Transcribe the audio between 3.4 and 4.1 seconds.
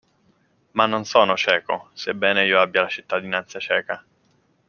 ceca.